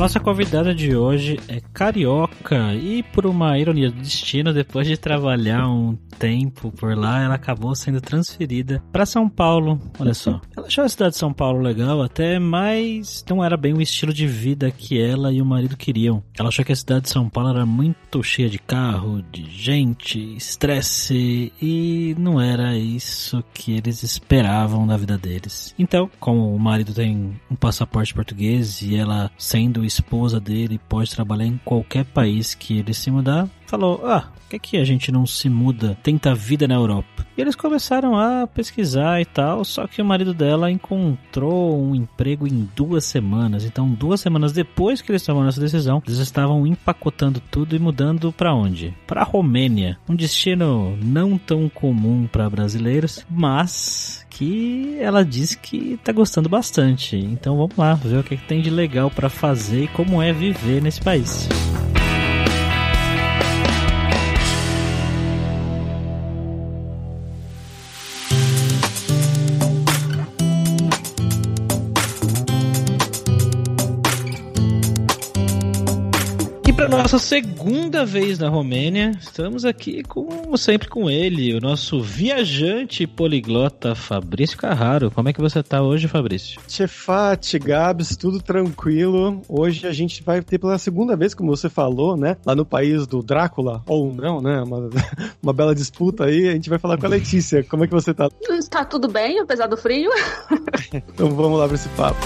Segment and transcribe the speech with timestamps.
[0.00, 5.68] Nossa convidada de hoje é carioca e por uma ironia do destino, depois de trabalhar
[5.68, 9.78] um tempo por lá, ela acabou sendo transferida para São Paulo.
[9.98, 10.40] Olha só.
[10.56, 14.10] Ela achou a cidade de São Paulo legal até, mas não era bem o estilo
[14.10, 16.22] de vida que ela e o marido queriam.
[16.38, 20.34] Ela achou que a cidade de São Paulo era muito cheia de carro, de gente,
[20.34, 25.74] estresse e não era isso que eles esperavam da vida deles.
[25.78, 31.46] Então, como o marido tem um passaporte português e ela sendo esposa dele pode trabalhar
[31.46, 35.26] em qualquer país que ele se mudar, falou: Ah, por que, que a gente não
[35.26, 37.26] se muda, tenta vida na Europa?
[37.36, 42.46] E eles começaram a pesquisar e tal, só que o marido dela encontrou um emprego
[42.46, 43.64] em duas semanas.
[43.64, 48.32] Então, duas semanas depois que eles tomaram essa decisão, eles estavam empacotando tudo e mudando
[48.32, 48.94] para onde?
[49.06, 56.12] Para Romênia, um destino não tão comum para brasileiros, mas que ela diz que tá
[56.12, 57.14] gostando bastante.
[57.14, 60.32] Então vamos lá, ver o que, que tem de legal para fazer e como é
[60.32, 61.46] viver nesse país.
[77.02, 79.12] Nossa segunda vez na Romênia.
[79.18, 85.10] Estamos aqui, como sempre, com ele, o nosso viajante poliglota Fabrício Carraro.
[85.10, 86.60] Como é que você tá hoje, Fabrício?
[86.68, 89.40] Chefate, Gabs, tudo tranquilo.
[89.48, 92.36] Hoje a gente vai ter pela segunda vez, como você falou, né?
[92.44, 94.60] Lá no país do Drácula, ou não, né?
[94.60, 94.90] Uma,
[95.42, 96.50] uma bela disputa aí.
[96.50, 97.64] A gente vai falar com a Letícia.
[97.64, 98.28] Como é que você tá?
[98.50, 100.10] Está tudo bem, apesar do frio.
[100.92, 102.20] então vamos lá para esse papo.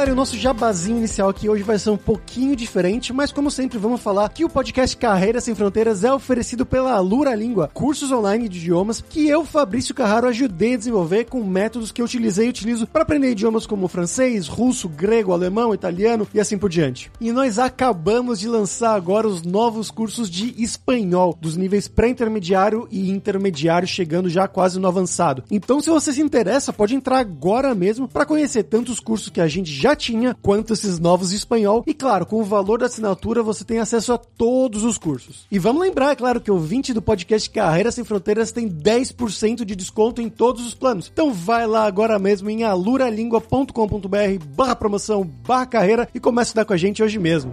[0.00, 3.76] Galera, o nosso jabazinho inicial aqui hoje vai ser um pouquinho diferente, mas como sempre
[3.76, 8.48] vamos falar que o podcast Carreira Sem Fronteiras é oferecido pela Lura Língua, cursos online
[8.48, 12.48] de idiomas que eu, Fabrício Carraro, ajudei a desenvolver com métodos que eu utilizei e
[12.48, 17.12] utilizo para aprender idiomas como francês, russo, grego, alemão, italiano e assim por diante.
[17.20, 23.10] E nós acabamos de lançar agora os novos cursos de espanhol, dos níveis pré-intermediário e
[23.10, 25.44] intermediário, chegando já quase no avançado.
[25.50, 29.42] Então, se você se interessa, pode entrar agora mesmo para conhecer tanto os cursos que
[29.42, 31.84] a gente gente já tinha, quanto esses novos espanhol.
[31.86, 35.46] E claro, com o valor da assinatura você tem acesso a todos os cursos.
[35.50, 39.64] E vamos lembrar, é claro, que o 20 do podcast Carreira Sem Fronteiras tem 10%
[39.64, 41.10] de desconto em todos os planos.
[41.12, 46.64] Então vai lá agora mesmo em aluralingua.com.br barra promoção barra carreira e comece a estudar
[46.64, 47.52] com a gente hoje mesmo.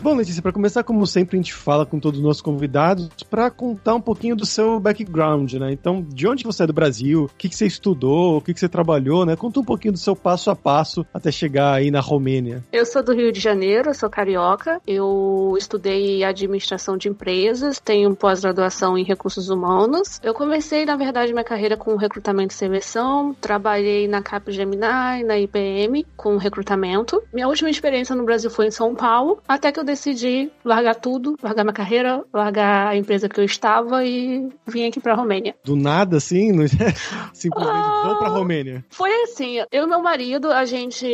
[0.00, 3.50] Bom, Letícia, para começar, como sempre, a gente fala com todos os nossos convidados para
[3.50, 5.72] contar um pouquinho do seu background, né?
[5.72, 8.60] Então, de onde você é do Brasil, o que, que você estudou, o que, que
[8.60, 9.34] você trabalhou, né?
[9.34, 12.62] Conta um pouquinho do seu passo a passo até chegar aí na Romênia.
[12.72, 14.80] Eu sou do Rio de Janeiro, sou carioca.
[14.86, 20.20] Eu estudei administração de empresas, tenho pós-graduação em recursos humanos.
[20.22, 24.78] Eu comecei, na verdade, minha carreira com recrutamento e seleção, trabalhei na Capgemini,
[25.26, 27.20] na IBM, com recrutamento.
[27.34, 31.36] Minha última experiência no Brasil foi em São Paulo, até que eu decidi largar tudo,
[31.42, 35.54] largar minha carreira, largar a empresa que eu estava e vim aqui pra Romênia.
[35.64, 36.52] Do nada, assim?
[37.32, 38.84] Simplesmente ah, vou pra Romênia?
[38.90, 41.06] Foi assim, eu e meu marido, a gente,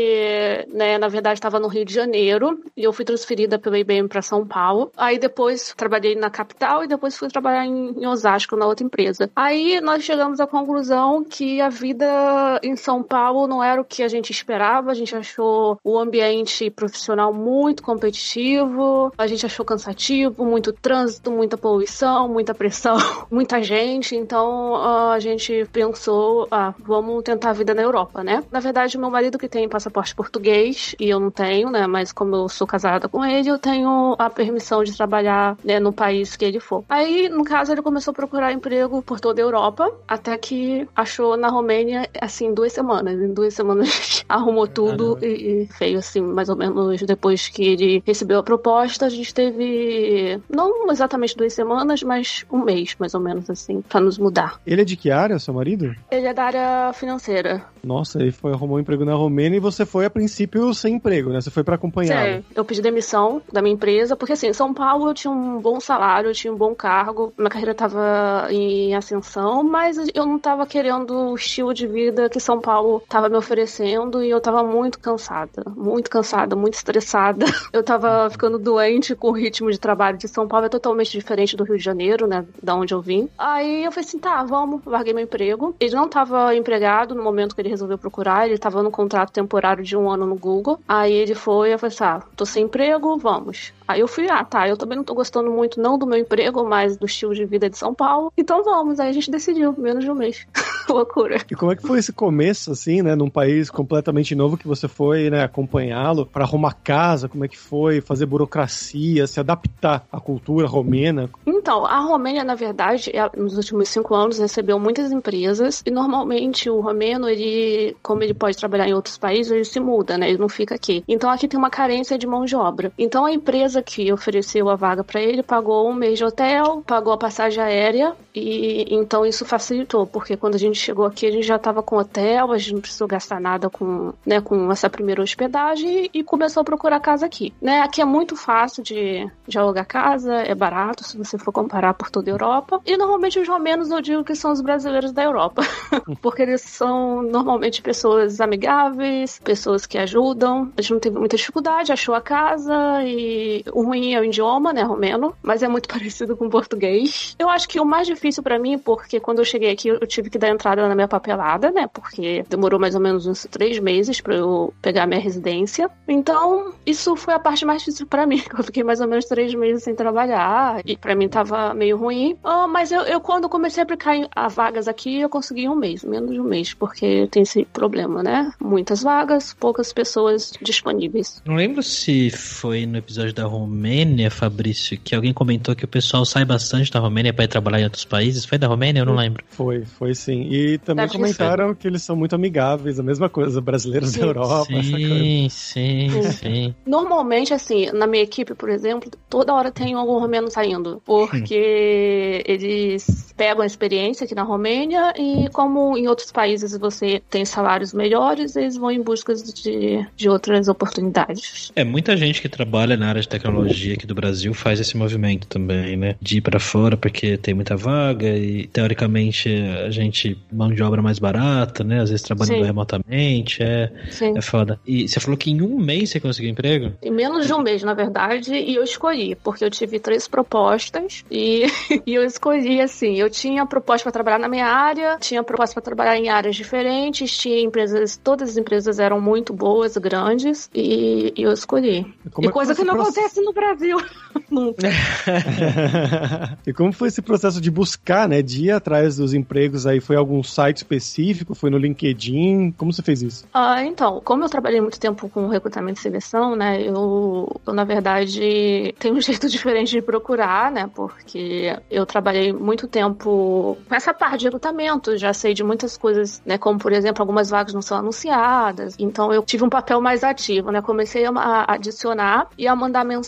[0.73, 4.23] né, na verdade estava no Rio de Janeiro e eu fui transferida pela IBM para
[4.23, 4.91] São Paulo.
[4.97, 9.31] Aí depois trabalhei na capital e depois fui trabalhar em, em Osasco, na outra empresa.
[9.37, 14.03] Aí nós chegamos à conclusão que a vida em São Paulo não era o que
[14.03, 19.65] a gente esperava, a gente achou o ambiente profissional muito competitivo, cansativo, a gente achou
[19.65, 22.97] cansativo, muito trânsito, muita poluição, muita pressão,
[23.31, 24.77] muita gente, então
[25.13, 28.43] a gente pensou, ah, vamos tentar a vida na Europa, né?
[28.51, 31.87] Na verdade, meu marido que tem passaporte português e eu não tenho, né?
[31.87, 35.93] Mas como eu sou casada com ele, eu tenho a permissão de trabalhar né, no
[35.93, 36.85] país que ele for.
[36.89, 41.37] Aí, no caso, ele começou a procurar emprego por toda a Europa, até que achou
[41.37, 43.21] na Romênia, assim, duas semanas.
[43.21, 48.03] Em duas semanas arrumou tudo e, e veio, assim, mais ou menos depois que ele
[48.07, 53.21] recebeu a proposta, a gente teve não exatamente duas semanas, mas um mês, mais ou
[53.21, 54.61] menos, assim, pra nos mudar.
[54.67, 55.95] Ele é de que área, seu marido?
[56.11, 57.65] Ele é da área financeira.
[57.83, 61.31] Nossa, ele foi arrumou um emprego na Romênia e você foi a princípio sem emprego,
[61.31, 61.41] né?
[61.41, 62.37] Você foi para acompanhar.
[62.37, 65.61] Sim, eu pedi demissão da minha empresa, porque assim, em São Paulo eu tinha um
[65.61, 70.39] bom salário, eu tinha um bom cargo, minha carreira tava em ascensão, mas eu não
[70.39, 74.63] tava querendo o estilo de vida que São Paulo tava me oferecendo e eu tava
[74.63, 77.45] muito cansada, muito cansada, muito estressada.
[77.73, 81.57] Eu tava ficando doente com o ritmo de trabalho de São Paulo, é totalmente diferente
[81.57, 82.45] do Rio de Janeiro, né?
[82.63, 83.29] Da onde eu vim.
[83.39, 85.75] Aí eu falei assim: tá, vamos, larguei meu emprego.
[85.81, 89.83] Ele não estava empregado no momento que ele resolveu procurar, ele estava no contrato temporário
[89.85, 90.81] de um ano no Google.
[90.89, 93.73] Aí ele foi, eu falei assim: ah, tô sem emprego, vamos.
[93.87, 96.65] Aí eu fui, ah, tá, eu também não tô gostando muito, não do meu emprego,
[96.65, 98.33] mas do estilo de vida de São Paulo.
[98.37, 100.47] Então vamos, aí a gente decidiu, menos de um mês.
[100.89, 101.39] Loucura.
[101.51, 104.87] E como é que foi esse começo, assim, né, num país completamente novo que você
[104.87, 110.21] foi, né, acompanhá-lo para arrumar casa, como é que foi, fazer burocracia, se adaptar à
[110.21, 111.31] cultura romena?
[111.47, 116.69] Então, a Romênia, na verdade, é, nos últimos cinco anos recebeu muitas empresas e normalmente
[116.69, 120.39] o romeno, ele, como ele pode trabalhar em outros países, ele se muda, né, ele
[120.39, 121.03] não fica aqui.
[121.09, 122.93] Então aqui tem uma carência de mão de obra.
[122.99, 127.13] Então a empresa que ofereceu a vaga para ele pagou um mês de hotel, pagou
[127.13, 131.47] a passagem aérea e então isso facilitou, porque quando a gente chegou aqui, a gente
[131.47, 135.23] já estava com hotel, a gente não precisou gastar nada com, né, com essa primeira
[135.23, 137.53] hospedagem e começou a procurar casa aqui.
[137.61, 137.81] Né?
[137.81, 142.11] Aqui é muito fácil de, de alugar casa, é barato se você for comparar por
[142.11, 142.81] toda a Europa.
[142.85, 145.63] E normalmente os romenos eu digo que são os brasileiros da Europa,
[146.21, 150.73] porque eles são normalmente pessoas amigáveis, pessoas que ajudam.
[150.77, 154.73] A gente não teve muita dificuldade, achou a casa e o ruim é o idioma,
[154.73, 157.35] né, romeno, mas é muito parecido com português.
[157.39, 160.31] Eu acho que o mais difícil para mim, porque quando eu cheguei aqui eu tive
[160.31, 161.87] que dar entrada na minha papelada, né?
[161.87, 165.91] Porque demorou mais ou menos uns três meses para eu pegar minha residência.
[166.09, 168.43] Então, isso foi a parte mais difícil para mim.
[168.57, 172.37] Eu fiquei mais ou menos três meses sem trabalhar e para mim tava meio ruim.
[172.43, 176.05] Oh, mas eu, eu, quando comecei a aplicar a vagas aqui, eu consegui um mês,
[176.05, 178.53] menos de um mês, porque tem esse problema, né?
[178.61, 181.43] Muitas vagas, poucas pessoas disponíveis.
[181.45, 186.25] Não lembro se foi no episódio da Romênia, Fabrício, que alguém comentou que o pessoal
[186.25, 188.45] sai bastante da Romênia para ir trabalhar em outros países.
[188.45, 189.01] Foi da Romênia?
[189.01, 189.45] Eu não lembro.
[189.49, 190.49] Foi, foi sim.
[190.51, 194.21] E também Deve comentaram que eles são muito amigáveis, a mesma coisa, brasileiros sim.
[194.21, 194.83] da Europa.
[194.83, 196.75] Sim, sim, sim.
[196.87, 203.33] Normalmente, assim, na minha equipe, por exemplo, toda hora tem algum romeno saindo, porque eles
[203.37, 208.57] pegam a experiência aqui na Romênia e como em outros países você tem salários melhores,
[208.57, 211.73] eles vão em busca de, de outras oportunidades.
[211.75, 213.44] É, muita gente que trabalha na área de tecnologia
[213.93, 216.17] aqui do Brasil faz esse movimento também, né?
[216.21, 219.49] De ir para fora porque tem muita vaga e teoricamente
[219.85, 222.01] a gente mão de obra mais barata, né?
[222.01, 222.65] Às vezes trabalhando Sim.
[222.65, 224.37] remotamente, é, Sim.
[224.37, 224.79] é foda.
[224.87, 226.93] E você falou que em um mês você conseguiu emprego?
[227.03, 231.25] Em menos de um mês, na verdade, e eu escolhi, porque eu tive três propostas
[231.31, 231.67] e,
[232.07, 235.83] e eu escolhi assim, eu tinha proposta para trabalhar na minha área, tinha proposta para
[235.83, 241.43] trabalhar em áreas diferentes, tinha empresas, todas as empresas eram muito boas, grandes, e, e
[241.43, 242.07] eu escolhi.
[242.39, 243.34] E, e é coisa que, que não processo...
[243.35, 243.97] acontece no Brasil.
[244.51, 244.89] Nunca.
[246.67, 250.01] e como foi esse processo de buscar, né, de ir atrás dos empregos aí?
[250.01, 251.55] Foi algum site específico?
[251.55, 252.73] Foi no LinkedIn?
[252.73, 253.47] Como você fez isso?
[253.53, 257.85] Ah, então, como eu trabalhei muito tempo com recrutamento e seleção, né, eu, eu na
[257.85, 264.13] verdade tenho um jeito diferente de procurar, né, porque eu trabalhei muito tempo com essa
[264.13, 267.83] parte de recrutamento, já sei de muitas coisas, né, como por exemplo, algumas vagas não
[267.83, 272.77] são anunciadas, então eu tive um papel mais ativo, né, comecei a adicionar e a
[272.77, 273.24] mandar mensagens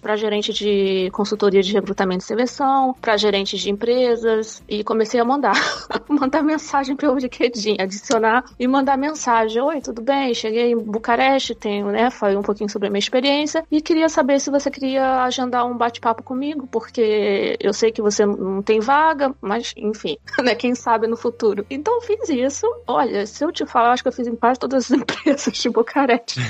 [0.00, 5.24] para gerente de consultoria de recrutamento e seleção, para gerentes de empresas e comecei a
[5.24, 5.54] mandar
[6.08, 9.60] mandar mensagem pelo LinkedIn, adicionar e mandar mensagem.
[9.60, 10.34] Oi, tudo bem?
[10.34, 12.10] Cheguei em Bucareste, tenho, né?
[12.10, 15.76] Falei um pouquinho sobre a minha experiência e queria saber se você queria agendar um
[15.76, 20.54] bate-papo comigo, porque eu sei que você não tem vaga, mas enfim, né?
[20.54, 21.66] Quem sabe no futuro.
[21.68, 22.66] Então fiz isso.
[22.86, 25.68] Olha, se eu te falar, acho que eu fiz em quase todas as empresas de
[25.68, 26.40] Bucareste.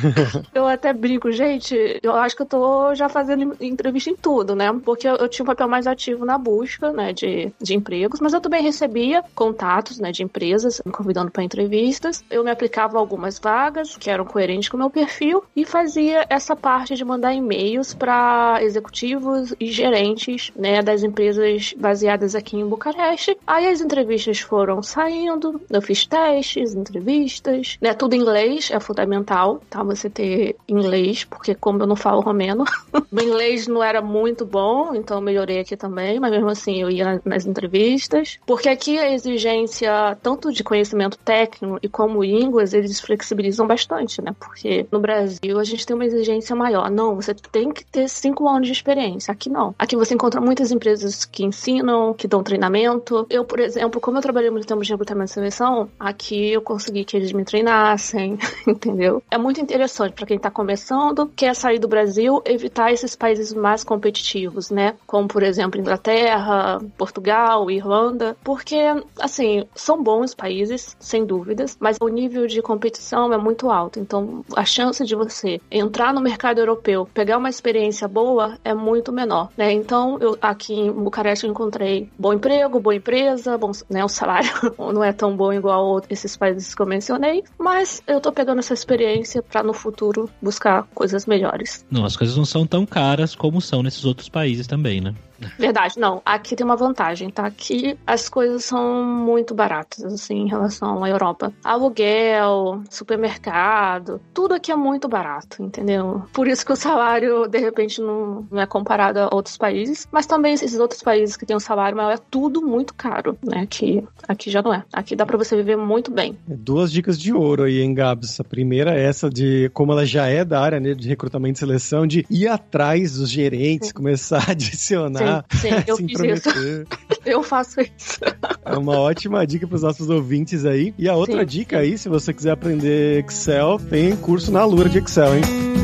[0.54, 4.72] eu até brinco, gente, eu acho que eu tô já fazendo entrevista em tudo, né?
[4.84, 8.32] Porque eu, eu tinha um papel mais ativo na busca, né, de, de empregos, mas
[8.32, 12.24] eu também recebia contatos, né, de empresas me convidando para entrevistas.
[12.30, 16.54] Eu me aplicava algumas vagas que eram coerentes com o meu perfil e fazia essa
[16.54, 23.36] parte de mandar e-mails para executivos e gerentes, né, das empresas baseadas aqui em Bucareste.
[23.46, 29.60] Aí as entrevistas foram saindo, eu fiz testes, entrevistas, né, tudo em inglês, é fundamental,
[29.70, 32.64] tá, você ter inglês, porque como eu não falo romeno,
[33.10, 37.20] meu inglês não era muito bom, então melhorei aqui também, mas mesmo assim eu ia
[37.24, 43.66] nas entrevistas, porque aqui a exigência tanto de conhecimento técnico e como línguas, eles flexibilizam
[43.66, 44.34] bastante, né?
[44.38, 46.90] Porque no Brasil a gente tem uma exigência maior.
[46.90, 49.32] Não, você tem que ter cinco anos de experiência.
[49.32, 49.74] Aqui não.
[49.78, 53.26] Aqui você encontra muitas empresas que ensinam, que dão treinamento.
[53.30, 57.04] Eu, por exemplo, como eu trabalhei muito tempo de recrutamento e seleção, aqui eu consegui
[57.04, 59.22] que eles me treinassem, entendeu?
[59.30, 62.05] É muito interessante para quem tá começando, quer sair do Brasil,
[62.44, 64.94] evitar esses países mais competitivos, né?
[65.06, 68.76] Como, por exemplo, Inglaterra, Portugal, Irlanda, porque,
[69.20, 73.98] assim, são bons países, sem dúvidas, mas o nível de competição é muito alto.
[73.98, 79.12] Então, a chance de você entrar no mercado europeu, pegar uma experiência boa, é muito
[79.12, 79.72] menor, né?
[79.72, 84.50] Então, eu, aqui em Bucareste eu encontrei bom emprego, boa empresa, bom, né, o salário
[84.78, 88.74] não é tão bom igual esses países que eu mencionei, mas eu tô pegando essa
[88.74, 91.84] experiência para no futuro buscar coisas melhores.
[92.04, 95.14] As coisas não são tão caras como são nesses outros países também, né?
[95.58, 96.22] Verdade, não.
[96.24, 97.46] Aqui tem uma vantagem, tá?
[97.46, 101.52] Aqui as coisas são muito baratas, assim, em relação à Europa.
[101.64, 106.22] Aluguel, supermercado, tudo aqui é muito barato, entendeu?
[106.32, 110.06] Por isso que o salário, de repente, não, não é comparado a outros países.
[110.10, 113.62] Mas também esses outros países que têm um salário maior é tudo muito caro, né?
[113.62, 114.84] Aqui, aqui já não é.
[114.92, 116.36] Aqui dá pra você viver muito bem.
[116.48, 118.40] É duas dicas de ouro aí, hein, Gabs?
[118.40, 121.60] A primeira é essa de como ela já é da área né, de recrutamento e
[121.60, 126.48] seleção, de ir atrás dos gerentes, começar a adicionar sim, eu fiz isso.
[127.24, 128.20] eu faço isso.
[128.64, 130.94] É uma ótima dica para os nossos ouvintes aí.
[130.98, 131.46] E a outra sim.
[131.46, 135.75] dica aí, se você quiser aprender Excel, tem curso na Lura de Excel, hein?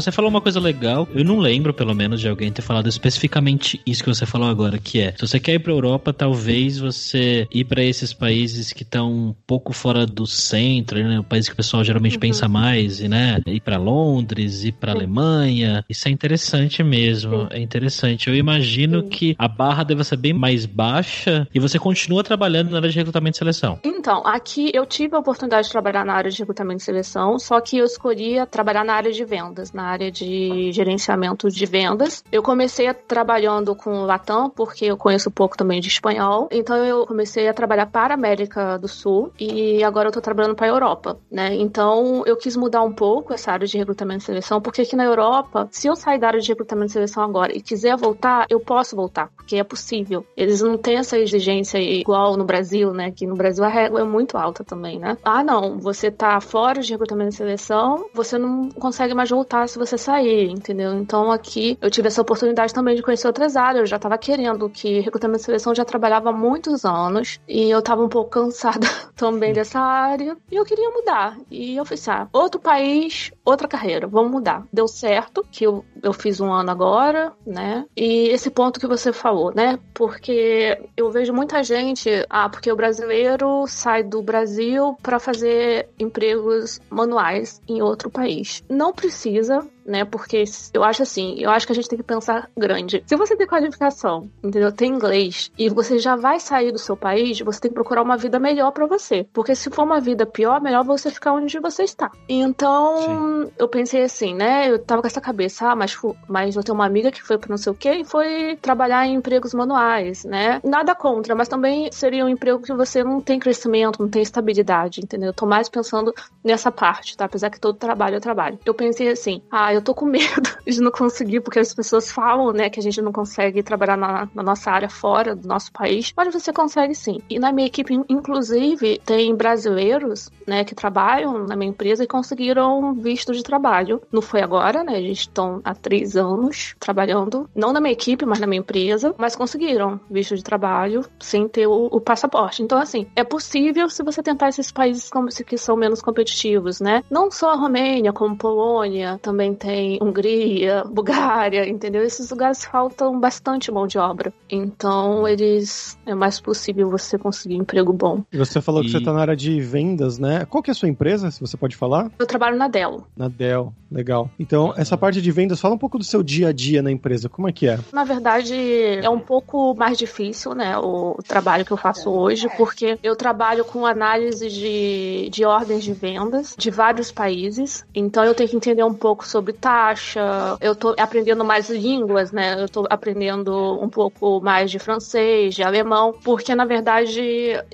[0.00, 3.80] Você falou uma coisa legal, eu não lembro, pelo menos, de alguém ter falado especificamente
[3.86, 7.46] isso que você falou agora, que é, se você quer ir pra Europa, talvez você
[7.52, 11.20] ir para esses países que estão um pouco fora do centro, né?
[11.20, 12.20] O país que o pessoal geralmente uhum.
[12.20, 13.40] pensa mais, né?
[13.46, 15.84] Ir para Londres, ir para Alemanha.
[15.88, 18.28] Isso é interessante mesmo, é interessante.
[18.28, 22.78] Eu imagino que a barra deve ser bem mais baixa e você continua trabalhando na
[22.78, 23.78] área de recrutamento e seleção.
[23.84, 27.60] Então, aqui eu tive a oportunidade de trabalhar na área de recrutamento e seleção, só
[27.60, 32.24] que eu escolhi trabalhar na área de vendas, na área de gerenciamento de vendas.
[32.30, 36.48] Eu comecei trabalhando com Latam, porque eu conheço pouco também de espanhol.
[36.50, 40.54] Então eu comecei a trabalhar para a América do Sul e agora eu tô trabalhando
[40.54, 41.54] para a Europa, né?
[41.54, 45.04] Então eu quis mudar um pouco essa área de recrutamento e seleção, porque aqui na
[45.04, 48.60] Europa, se eu sair da área de recrutamento e seleção agora e quiser voltar, eu
[48.60, 50.24] posso voltar, porque é possível.
[50.36, 53.10] Eles não têm essa exigência igual no Brasil, né?
[53.10, 55.16] Que no Brasil a régua é muito alta também, né?
[55.24, 59.78] Ah, não, você tá fora de recrutamento e seleção, você não consegue mais voltar se
[59.78, 60.94] você sair, entendeu?
[60.94, 63.80] Então aqui eu tive essa oportunidade também de conhecer outras áreas.
[63.80, 67.78] Eu já estava querendo que recrutamento e seleção já trabalhava há muitos anos e eu
[67.78, 68.86] estava um pouco cansada
[69.16, 71.38] também dessa área e eu queria mudar.
[71.50, 74.64] E eu fiz, ah, outro país, outra carreira, vamos mudar.
[74.72, 77.84] Deu certo, que eu, eu fiz um ano agora, né?
[77.96, 79.78] E esse ponto que você falou, né?
[79.94, 86.80] Porque eu vejo muita gente, ah, porque o brasileiro sai do Brasil para fazer empregos
[86.88, 88.62] manuais em outro país.
[88.68, 90.04] Não precisa, né?
[90.04, 93.02] Porque eu acho assim, eu acho que a gente tem que pensar grande.
[93.06, 94.72] Se você tem qualificação, entendeu?
[94.72, 98.16] Tem inglês e você já vai sair do seu país, você tem que procurar uma
[98.16, 99.26] vida melhor para você.
[99.32, 102.10] Porque se for uma vida pior, melhor você ficar onde você está.
[102.28, 103.52] Então, Sim.
[103.58, 104.70] eu pensei assim, né?
[104.70, 105.96] Eu tava com essa cabeça, ah, mas,
[106.28, 109.06] mas eu tenho uma amiga que foi pra não sei o quê e foi trabalhar
[109.06, 110.60] em empregos manuais, né?
[110.64, 115.00] Nada contra, mas também seria um emprego que você não tem crescimento, não tem estabilidade,
[115.00, 115.28] entendeu?
[115.28, 117.24] Eu tô mais pensando nessa parte, tá?
[117.24, 118.58] Apesar que todo trabalho é trabalho.
[118.64, 122.12] Eu pensei assim, ah, eu eu tô com medo de não conseguir, porque as pessoas
[122.12, 125.72] falam, né, que a gente não consegue trabalhar na, na, nossa área fora do nosso
[125.72, 127.20] país, mas você consegue sim.
[127.28, 132.94] E na minha equipe, inclusive, tem brasileiros, né, que trabalham na minha empresa e conseguiram
[132.94, 134.02] visto de trabalho.
[134.12, 138.38] Não foi agora, né, eles estão há três anos trabalhando, não na minha equipe, mas
[138.38, 142.62] na minha empresa, mas conseguiram visto de trabalho sem ter o, o passaporte.
[142.62, 147.02] Então, assim, é possível se você tentar esses países como que são menos competitivos, né?
[147.08, 152.02] Não só a Romênia, como Polônia, também tem Hungria, Bulgária, entendeu?
[152.02, 154.32] Esses lugares faltam bastante mão de obra.
[154.48, 158.24] Então, eles é mais possível você conseguir um emprego bom.
[158.32, 158.86] E você falou e...
[158.86, 160.46] que você está na área de vendas, né?
[160.46, 162.10] Qual que é a sua empresa, se você pode falar?
[162.18, 163.06] Eu trabalho na Dell.
[163.16, 164.30] Na Dell, legal.
[164.38, 167.28] Então, essa parte de vendas, fala um pouco do seu dia a dia na empresa,
[167.28, 167.78] como é que é?
[167.92, 172.98] Na verdade, é um pouco mais difícil, né, o trabalho que eu faço hoje, porque
[173.02, 178.48] eu trabalho com análise de, de ordens de vendas de vários países, então eu tenho
[178.48, 182.62] que entender um pouco sobre taxa, eu tô aprendendo mais línguas, né?
[182.62, 187.20] Eu tô aprendendo um pouco mais de francês, de alemão, porque na verdade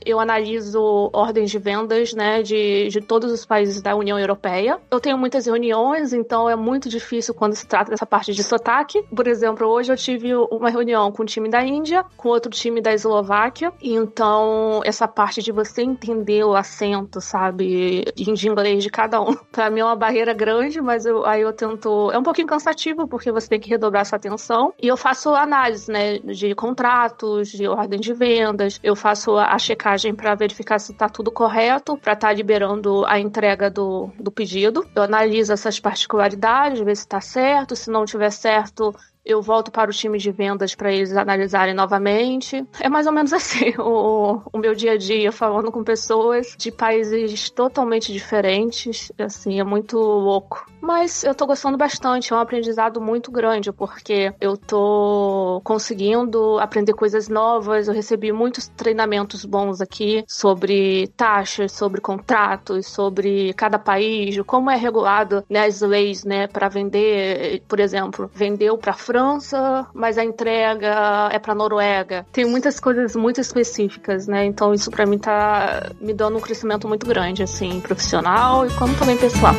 [0.05, 4.79] eu analiso ordens de vendas, né, de, de todos os países da União Europeia.
[4.91, 9.03] Eu tenho muitas reuniões, então é muito difícil quando se trata dessa parte de sotaque.
[9.15, 12.81] Por exemplo, hoje eu tive uma reunião com o time da Índia, com outro time
[12.81, 19.21] da Eslováquia, então essa parte de você entender o acento, sabe, de inglês de cada
[19.21, 21.66] um, para mim é uma barreira grande, mas eu, aí eu tenho
[22.13, 24.73] É um pouquinho cansativo, porque você tem que redobrar sua atenção.
[24.81, 28.79] E eu faço análise, né, de contratos, de ordem de vendas.
[28.83, 33.19] Eu faço a checagem para verificar se está tudo correto, para estar tá liberando a
[33.19, 34.87] entrega do, do pedido.
[34.95, 37.75] Eu analiso essas particularidades, ver se está certo.
[37.77, 38.95] Se não tiver certo,
[39.27, 42.65] eu volto para o time de vendas para eles analisarem novamente.
[42.81, 46.71] É mais ou menos assim o, o meu dia a dia falando com pessoas de
[46.71, 49.11] países totalmente diferentes.
[49.19, 50.65] Assim, é muito louco.
[50.87, 56.93] Mas eu tô gostando bastante, é um aprendizado muito grande, porque eu tô conseguindo aprender
[56.93, 57.89] coisas novas.
[57.89, 64.77] Eu recebi muitos treinamentos bons aqui sobre taxas, sobre contratos, sobre cada país, como é
[64.77, 71.31] regulado né, as leis, né, para vender, por exemplo, vendeu para França, mas a entrega
[71.33, 72.25] é para Noruega.
[72.31, 74.45] Tem muitas coisas muito específicas, né?
[74.45, 78.95] Então isso para mim tá me dando um crescimento muito grande, assim, profissional e como
[78.95, 79.55] também pessoal.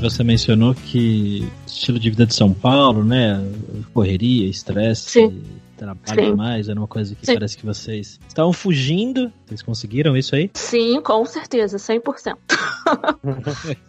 [0.00, 3.40] Você mencionou que estilo de vida de São Paulo, né?
[3.92, 5.30] Correria, estresse,
[5.80, 6.30] trabalho Sim.
[6.30, 7.34] demais, era uma coisa que Sim.
[7.34, 9.32] parece que vocês estavam fugindo.
[9.46, 10.50] Vocês conseguiram isso aí?
[10.54, 12.36] Sim, com certeza, 100%.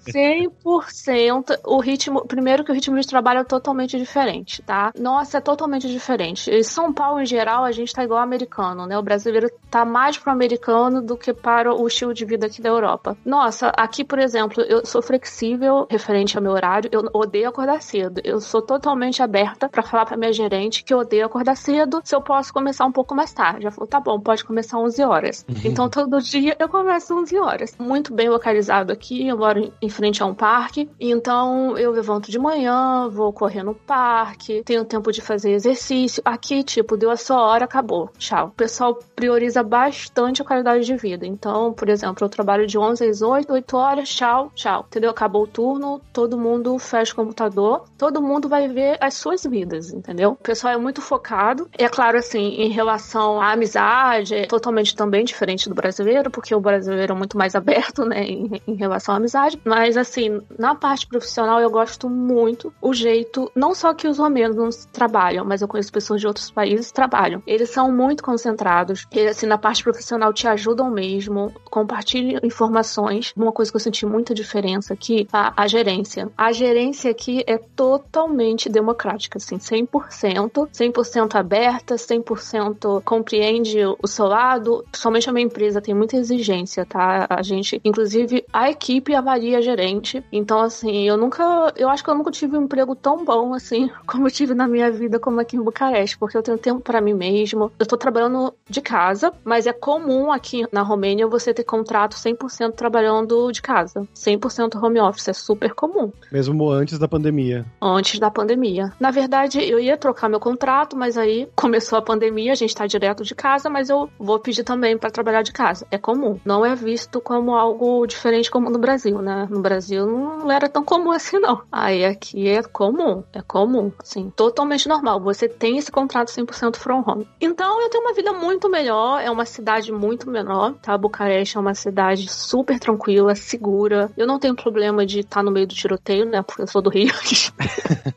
[0.07, 1.59] 100%.
[1.65, 4.91] O ritmo, primeiro que o ritmo de trabalho é totalmente diferente, tá?
[4.97, 6.49] Nossa, é totalmente diferente.
[6.49, 8.97] Em São Paulo, em geral, a gente tá igual americano, né?
[8.97, 12.69] O brasileiro tá mais pro americano do que para o estilo de vida aqui da
[12.69, 13.17] Europa.
[13.25, 18.21] Nossa, aqui, por exemplo, eu sou flexível referente ao meu horário, eu odeio acordar cedo.
[18.23, 22.15] Eu sou totalmente aberta para falar para minha gerente que eu odeio acordar cedo, se
[22.15, 23.63] eu posso começar um pouco mais tarde.
[23.63, 25.45] Já falou, tá bom, pode começar 11 horas.
[25.47, 25.55] Uhum.
[25.65, 27.75] Então, todo dia eu começo 11 horas.
[27.79, 32.39] Muito bem localizado aqui, eu moro em frente a um parque, então eu levanto de
[32.39, 36.21] manhã, vou correr no parque, tenho tempo de fazer exercício.
[36.25, 38.47] Aqui, tipo, deu a sua hora, acabou, tchau.
[38.47, 41.25] O pessoal prioriza bastante a qualidade de vida.
[41.25, 44.85] Então, por exemplo, eu trabalho de 11 às 8, 8 horas, tchau, tchau.
[44.87, 45.11] Entendeu?
[45.11, 49.91] Acabou o turno, todo mundo fecha o computador, todo mundo vai ver as suas vidas,
[49.93, 50.31] entendeu?
[50.31, 51.69] O pessoal é muito focado.
[51.77, 56.59] É claro, assim, em relação à amizade, é totalmente também diferente do brasileiro, porque o
[56.59, 59.59] brasileiro é muito mais aberto, né, em, em relação à amizade.
[59.63, 64.85] Mas, assim, na parte profissional, eu gosto muito o jeito, não só que os romenos
[64.91, 67.41] trabalham, mas eu conheço pessoas de outros países que trabalham.
[67.47, 69.05] Eles são muito concentrados.
[69.11, 73.33] E, assim, na parte profissional, te ajudam mesmo, compartilham informações.
[73.35, 76.29] Uma coisa que eu senti muita diferença aqui, a, a gerência.
[76.37, 84.85] A gerência aqui é totalmente democrática, assim, 100%, 100% aberta, 100% compreende o seu lado.
[84.93, 87.27] Somente a minha empresa tem muita exigência, tá?
[87.29, 90.23] A gente, inclusive, a equipe avalia a gerente.
[90.31, 91.73] Então, assim, eu nunca.
[91.75, 94.67] Eu acho que eu nunca tive um emprego tão bom, assim, como eu tive na
[94.67, 97.71] minha vida, como aqui em Bucareste, porque eu tenho tempo para mim mesmo.
[97.77, 102.73] Eu tô trabalhando de casa, mas é comum aqui na Romênia você ter contrato 100%
[102.73, 104.07] trabalhando de casa.
[104.15, 105.27] 100% home office.
[105.27, 106.11] É super comum.
[106.31, 107.65] Mesmo antes da pandemia.
[107.81, 108.91] Antes da pandemia.
[108.99, 112.85] Na verdade, eu ia trocar meu contrato, mas aí começou a pandemia, a gente tá
[112.85, 115.85] direto de casa, mas eu vou pedir também para trabalhar de casa.
[115.91, 116.39] É comum.
[116.45, 119.47] Não é visto como algo diferente como no Brasil, né?
[119.49, 121.61] No Brasil não era tão comum assim, não.
[121.71, 125.19] Aí aqui é comum, é comum, assim, totalmente normal.
[125.21, 127.27] Você tem esse contrato 100% from home.
[127.39, 130.97] Então eu tenho uma vida muito melhor, é uma cidade muito menor, tá?
[130.97, 134.11] Bucareste é uma cidade super tranquila, segura.
[134.17, 136.41] Eu não tenho problema de estar no meio do tiroteio, né?
[136.41, 137.11] Porque eu sou do Rio.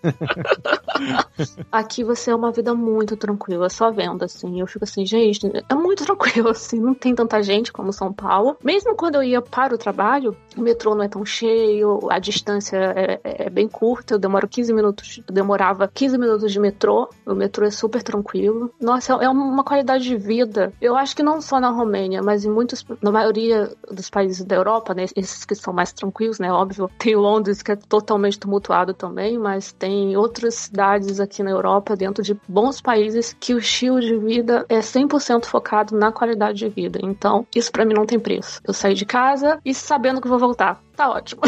[1.70, 4.60] aqui você é uma vida muito tranquila, só vendo, assim.
[4.60, 8.56] Eu fico assim, gente, é muito tranquilo, assim, não tem tanta gente como São Paulo.
[8.62, 12.76] Mesmo quando eu ia para o trabalho, o metrô não é tão cheio, a distância
[12.76, 17.66] é, é, bem curta, eu demoro 15 minutos, demorava 15 minutos de metrô, o metrô
[17.66, 18.72] é super tranquilo.
[18.80, 20.72] Nossa, é uma qualidade de vida.
[20.80, 24.56] Eu acho que não só na Romênia, mas em muitos, na maioria dos países da
[24.56, 28.94] Europa, né, esses que são mais tranquilos, né, óbvio, tem Londres que é totalmente tumultuado
[28.94, 30.83] também, mas tem outras cidades
[31.20, 35.96] aqui na Europa, dentro de bons países, que o estilo de vida é 100% focado
[35.96, 36.98] na qualidade de vida.
[37.02, 38.60] Então, isso para mim não tem preço.
[38.66, 40.80] Eu saí de casa e sabendo que vou voltar.
[40.96, 41.42] Tá ótimo.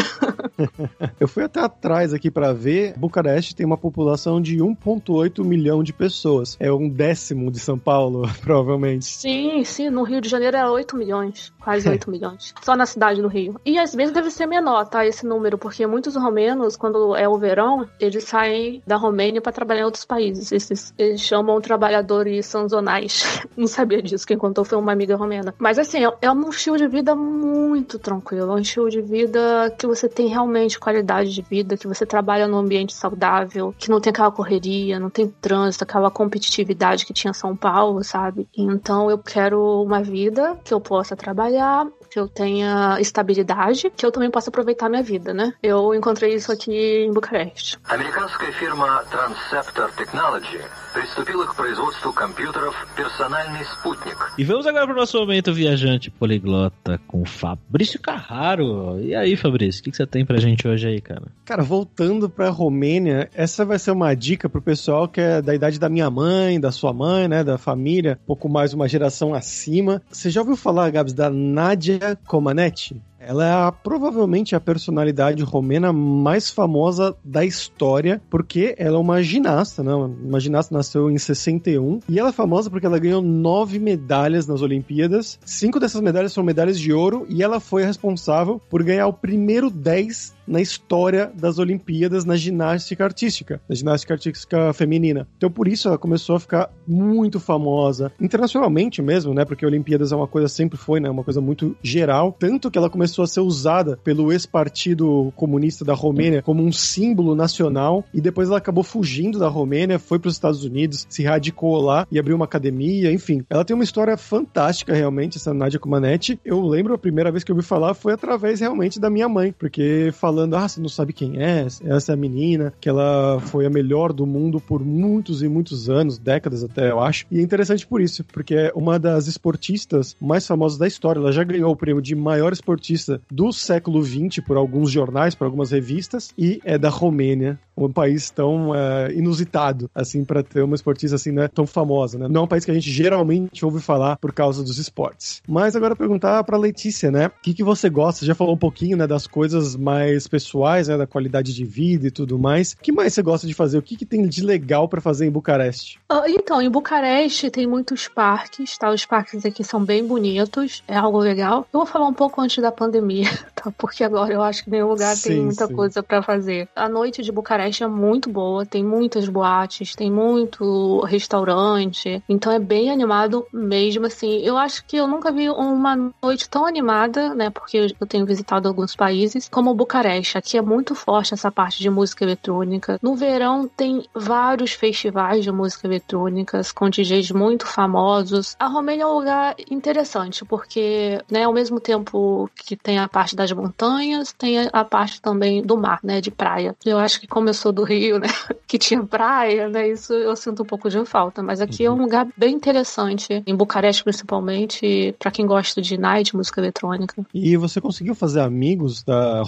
[1.19, 2.93] eu fui até atrás aqui para ver.
[2.97, 6.57] Bucareste tem uma população de 1,8 milhão de pessoas.
[6.59, 9.05] É um décimo de São Paulo, provavelmente.
[9.05, 9.89] Sim, sim.
[9.89, 11.53] No Rio de Janeiro é 8 milhões.
[11.61, 12.53] Quase 8 milhões.
[12.61, 13.59] Só na cidade do Rio.
[13.65, 15.05] E às vezes deve ser menor, tá?
[15.05, 19.81] Esse número, porque muitos romenos, quando é o verão, eles saem da Romênia para trabalhar
[19.81, 20.51] em outros países.
[20.51, 23.41] Esses, eles chamam trabalhadores sazonais.
[23.55, 24.27] Não sabia disso.
[24.27, 25.53] Quem contou foi uma amiga romena.
[25.57, 28.51] Mas assim, é, é um estilo de vida muito tranquilo.
[28.51, 32.06] É um estilo de vida vida que você tem realmente qualidade de vida, que você
[32.06, 37.12] trabalha num ambiente saudável, que não tem aquela correria, não tem trânsito, aquela competitividade que
[37.12, 38.48] tinha São Paulo, sabe?
[38.56, 44.10] Então eu quero uma vida que eu possa trabalhar, que eu tenha estabilidade, que eu
[44.10, 45.52] também possa aproveitar minha vida, né?
[45.62, 47.78] Eu encontrei isso aqui em Bucareste.
[47.84, 50.60] Американская фирма Transceptor Technology
[50.96, 54.16] приступила к производству компьютеров «Персональный спутник».
[54.36, 59.00] E vamos agora para o nosso momento viajante poliglota com Fabrício Carraro.
[59.00, 61.22] E aí, Fabrício, o que, que você tem pra gente hoje aí, cara?
[61.44, 65.78] Cara, voltando pra Romênia, essa vai ser uma dica pro pessoal que é da idade
[65.78, 70.02] da minha mãe, da sua mãe, né, da família, um pouco mais uma geração acima.
[70.10, 73.00] Você já ouviu falar, Gabs, da Nadia Comaneci?
[73.27, 79.83] Ela é provavelmente a personalidade romena mais famosa da história, porque ela é uma ginasta,
[79.83, 79.93] né?
[79.93, 84.61] Uma ginasta nasceu em 61 e ela é famosa porque ela ganhou nove medalhas nas
[84.61, 85.37] Olimpíadas.
[85.43, 89.69] Cinco dessas medalhas são medalhas de ouro e ela foi responsável por ganhar o primeiro
[89.69, 95.27] 10 na história das Olimpíadas na ginástica artística, na ginástica artística feminina.
[95.37, 99.43] Então por isso ela começou a ficar muito famosa internacionalmente mesmo, né?
[99.43, 101.09] Porque Olimpíadas é uma coisa sempre foi, né?
[101.09, 105.93] Uma coisa muito geral, tanto que ela começou a ser usada pelo ex-partido comunista da
[105.93, 110.35] Romênia como um símbolo nacional e depois ela acabou fugindo da Romênia, foi para os
[110.35, 113.43] Estados Unidos, se radicou lá e abriu uma academia, enfim.
[113.49, 116.39] Ela tem uma história fantástica realmente essa Nadia Comaneci.
[116.45, 119.53] Eu lembro a primeira vez que eu ouvi falar foi através realmente da minha mãe,
[119.57, 123.39] porque falando falando, ah, você não sabe quem é, essa é a menina, que ela
[123.39, 127.25] foi a melhor do mundo por muitos e muitos anos, décadas até, eu acho.
[127.31, 131.19] E é interessante por isso, porque é uma das esportistas mais famosas da história.
[131.19, 135.45] Ela já ganhou o prêmio de maior esportista do século XX por alguns jornais, por
[135.45, 140.75] algumas revistas, e é da Romênia, um país tão é, inusitado, assim, para ter uma
[140.75, 142.27] esportista assim, né, tão famosa, né?
[142.27, 145.41] Não é um país que a gente geralmente ouve falar por causa dos esportes.
[145.47, 147.27] Mas agora perguntar para Letícia, né?
[147.27, 148.19] O que, que você gosta?
[148.19, 152.07] Você já falou um pouquinho, né, das coisas mais pessoais, né, da qualidade de vida
[152.07, 152.73] e tudo mais.
[152.73, 153.77] O que mais você gosta de fazer?
[153.77, 155.99] O que, que tem de legal para fazer em Bucareste?
[156.11, 158.89] Uh, então, em Bucareste tem muitos parques, tá?
[158.89, 161.67] Os parques aqui são bem bonitos, é algo legal.
[161.73, 163.71] Eu vou falar um pouco antes da pandemia, tá?
[163.77, 165.73] Porque agora eu acho que nenhum lugar sim, tem muita sim.
[165.73, 166.67] coisa para fazer.
[166.75, 172.59] A noite de Bucareste é muito boa, tem muitas boates, tem muito restaurante, então é
[172.59, 174.39] bem animado mesmo assim.
[174.43, 177.49] Eu acho que eu nunca vi uma noite tão animada, né?
[177.49, 180.16] Porque eu tenho visitado alguns países, como Bucareste.
[180.37, 182.99] Aqui é muito forte essa parte de música eletrônica.
[183.01, 188.55] No verão tem vários festivais de música eletrônica com DJs muito famosos.
[188.59, 193.35] A Romênia é um lugar interessante porque, né, ao mesmo tempo que tem a parte
[193.35, 196.75] das montanhas, tem a parte também do mar, né, de praia.
[196.85, 197.27] Eu acho que
[197.57, 198.27] sou do Rio, né?
[198.67, 199.89] Que tinha praia, né?
[199.89, 201.41] Isso eu sinto um pouco de falta.
[201.41, 201.87] Mas aqui uhum.
[201.87, 202.03] é um uhum.
[202.03, 207.25] lugar bem interessante, em Bucareste principalmente, para quem gosta de night, música eletrônica.
[207.33, 209.41] E você conseguiu fazer amigos da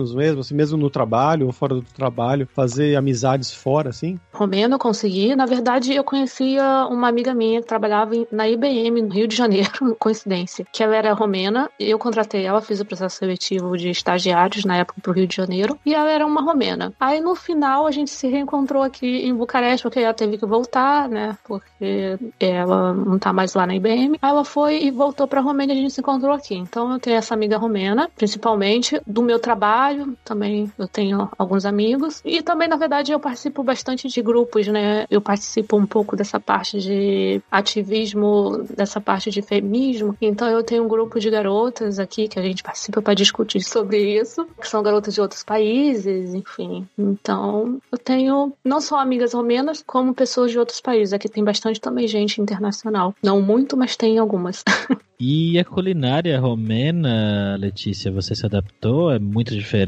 [0.00, 4.18] romenos mesmo, assim, mesmo no trabalho ou fora do trabalho, fazer amizades fora, assim?
[4.32, 5.34] Romeno eu consegui.
[5.36, 9.70] Na verdade, eu conhecia uma amiga minha que trabalhava na IBM no Rio de Janeiro,
[9.98, 11.70] coincidência, que ela era romena.
[11.78, 15.78] Eu contratei ela, fiz o processo seletivo de estagiários na época pro Rio de Janeiro,
[15.84, 16.92] e ela era uma romena.
[16.98, 21.08] Aí no final a gente se reencontrou aqui em Bucareste, porque ela teve que voltar,
[21.08, 21.36] né?
[21.44, 24.18] Porque ela não tá mais lá na IBM.
[24.20, 26.54] Aí ela foi e voltou pra Romênia e a gente se encontrou aqui.
[26.54, 29.89] Então eu tenho essa amiga romena, principalmente do meu trabalho,
[30.24, 32.20] também eu tenho alguns amigos.
[32.24, 35.06] E também, na verdade, eu participo bastante de grupos, né?
[35.10, 40.16] Eu participo um pouco dessa parte de ativismo, dessa parte de feminismo.
[40.20, 44.18] Então eu tenho um grupo de garotas aqui que a gente participa para discutir sobre
[44.18, 46.86] isso, que são garotas de outros países, enfim.
[46.98, 51.12] Então, eu tenho não só amigas romenas, como pessoas de outros países.
[51.12, 53.14] Aqui tem bastante também gente internacional.
[53.22, 54.62] Não muito, mas tem algumas.
[55.22, 59.12] E a culinária romena, Letícia, você se adaptou?
[59.12, 59.79] É muito diferente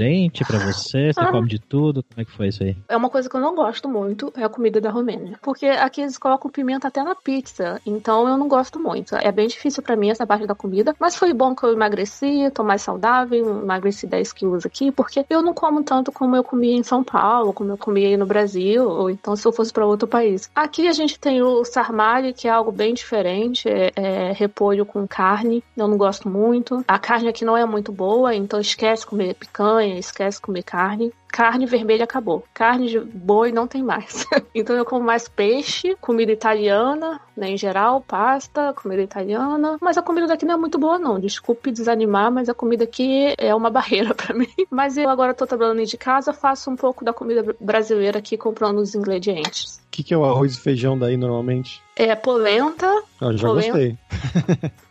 [0.44, 1.12] para você?
[1.12, 1.30] Você ah.
[1.30, 2.02] come de tudo?
[2.02, 2.76] Como é que foi isso aí?
[2.88, 5.38] É uma coisa que eu não gosto muito, é a comida da Romênia.
[5.42, 9.16] Porque aqui eles colocam pimenta até na pizza, então eu não gosto muito.
[9.16, 12.50] É bem difícil para mim essa parte da comida, mas foi bom que eu emagreci,
[12.54, 16.76] tô mais saudável, emagreci 10 quilos aqui, porque eu não como tanto como eu comia
[16.76, 19.86] em São Paulo, como eu comia aí no Brasil, ou então se eu fosse para
[19.86, 20.50] outro país.
[20.54, 25.06] Aqui a gente tem o sarmale, que é algo bem diferente, é, é repolho com
[25.06, 26.84] carne carne, eu não gosto muito.
[26.86, 31.64] A carne aqui não é muito boa, então esquece comer picanha, esquece comer carne carne
[31.66, 32.44] vermelha acabou.
[32.52, 34.26] Carne de boi não tem mais.
[34.54, 39.78] então eu como mais peixe, comida italiana, né, em geral, pasta, comida italiana.
[39.80, 41.18] Mas a comida daqui não é muito boa, não.
[41.18, 44.46] Desculpe desanimar, mas a comida aqui é uma barreira para mim.
[44.70, 48.78] Mas eu agora tô trabalhando de casa, faço um pouco da comida brasileira aqui comprando
[48.78, 49.80] os ingredientes.
[49.90, 51.80] que, que é o arroz e feijão daí normalmente?
[51.96, 52.86] É polenta.
[53.20, 53.68] Ah, já Polenta.
[53.70, 53.98] gostei.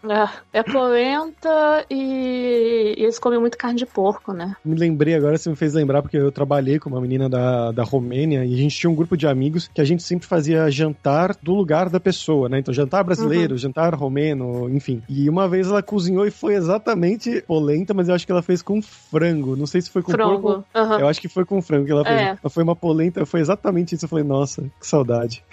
[0.54, 4.56] É, é polenta e, e eles comem muito carne de porco, né?
[4.66, 7.84] Me lembrei agora, você me fez lembrar, porque eu trabalhei com uma menina da, da
[7.84, 11.36] Romênia e a gente tinha um grupo de amigos que a gente sempre fazia jantar
[11.42, 12.60] do lugar da pessoa, né?
[12.60, 15.02] Então, jantar brasileiro, jantar romeno, enfim.
[15.10, 18.62] E uma vez ela cozinhou e foi exatamente polenta, mas eu acho que ela fez
[18.62, 19.56] com frango.
[19.56, 20.26] Não sei se foi com porco.
[20.42, 20.66] Frango.
[20.76, 21.00] Aham.
[21.00, 22.20] Eu acho que foi com frango que ela fez.
[22.20, 22.38] É.
[22.42, 24.06] Mas Foi uma polenta, foi exatamente isso.
[24.06, 25.44] Eu falei, nossa, que saudade.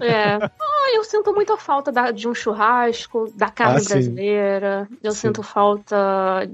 [0.00, 0.36] É.
[0.42, 4.88] Ah, eu sinto muita falta da- de um churrasco, da carne Ah, brasileira.
[5.02, 5.28] Eu Sim.
[5.28, 5.96] sinto falta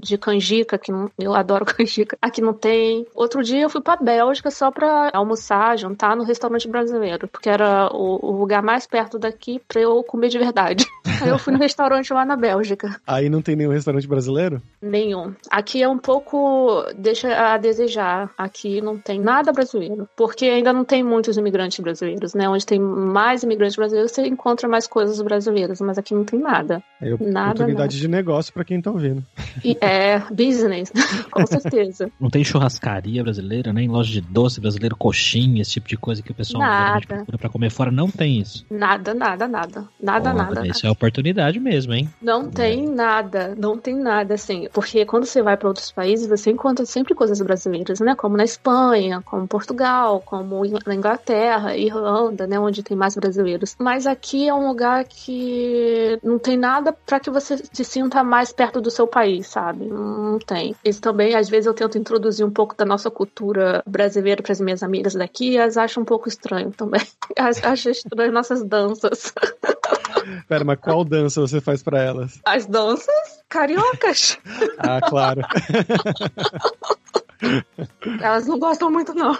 [0.01, 2.17] de canjica, que eu adoro canjica.
[2.21, 3.05] Aqui não tem.
[3.15, 7.89] Outro dia eu fui pra Bélgica só pra almoçar, jantar no restaurante brasileiro, porque era
[7.91, 10.85] o, o lugar mais perto daqui pra eu comer de verdade.
[11.21, 12.99] Aí eu fui no restaurante lá na Bélgica.
[13.07, 14.61] Aí não tem nenhum restaurante brasileiro?
[14.81, 15.33] Nenhum.
[15.49, 16.85] Aqui é um pouco.
[16.97, 18.29] deixa a desejar.
[18.37, 20.07] Aqui não tem nada brasileiro.
[20.17, 22.49] Porque ainda não tem muitos imigrantes brasileiros, né?
[22.49, 25.79] Onde tem mais imigrantes brasileiros, você encontra mais coisas brasileiras.
[25.79, 26.83] Mas aqui não tem nada.
[27.01, 29.23] Aí, Nada, oportunidade de negócio pra quem tá ouvindo.
[29.63, 30.91] E é business,
[31.31, 32.11] com certeza.
[32.19, 36.31] Não tem churrascaria brasileira, nem loja de doce brasileiro, coxinha, esse tipo de coisa que
[36.31, 37.05] o pessoal Nada.
[37.07, 37.91] procura pra comer fora.
[37.91, 38.65] Não tem isso.
[38.69, 39.87] Nada, nada, nada.
[40.01, 40.67] Nada, Olha, nada.
[40.67, 42.09] Isso é oportunidade mesmo, hein?
[42.21, 44.67] Não tem nada, não tem nada, assim.
[44.73, 48.15] Porque quando você vai para outros países, você encontra sempre coisas brasileiras, né?
[48.15, 52.59] Como na Espanha, como Portugal, como na Inglaterra, Irlanda, né?
[52.59, 53.75] Onde tem mais brasileiros.
[53.79, 58.51] Mas aqui é um lugar que não tem nada para que você se sinta mais
[58.51, 59.85] perto do seu país, sabe?
[59.85, 60.75] Não tem.
[60.83, 63.52] Isso também, às vezes, eu tento introduzir um pouco da nossa cultura
[63.85, 67.01] brasileira para as minhas amigas daqui elas acham um pouco estranho também.
[67.35, 69.33] Elas acham estranho nossas danças.
[70.47, 72.39] Pera, mas qual dança você faz pra elas?
[72.45, 74.37] As danças cariocas.
[74.79, 75.41] Ah, claro.
[78.21, 79.37] Elas não gostam muito, não.